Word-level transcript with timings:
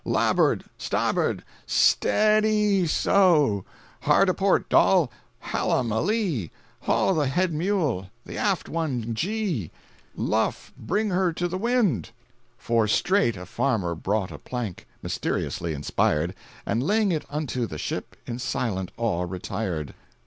"Labbord!—stabbord!—s 0.03 1.93
t 1.99 2.07
e 2.07 2.11
a 2.11 2.41
d 2.41 2.81
y!—so!—Hard 2.81 4.29
a 4.29 4.33
port, 4.33 4.67
Dol!—hellum 4.67 5.91
a 5.91 6.01
lee! 6.01 6.49
Haw 6.79 7.13
the 7.13 7.27
head 7.27 7.53
mule!—the 7.53 8.35
aft 8.35 8.67
one 8.67 9.13
gee! 9.13 9.69
Luff!—bring 10.17 11.11
her 11.11 11.31
to 11.33 11.47
the 11.47 11.59
wind!" 11.59 12.09
For 12.57 12.87
straight 12.87 13.37
a 13.37 13.45
farmer 13.45 13.93
brought 13.93 14.31
a 14.31 14.39
plank,—(Mysteriously 14.39 15.71
inspired)—And 15.75 16.81
laying 16.81 17.11
it 17.11 17.23
unto 17.29 17.67
the 17.67 17.77
ship, 17.77 18.15
In 18.25 18.39
silent 18.39 18.89
awe 18.97 19.27
retired. 19.29 19.93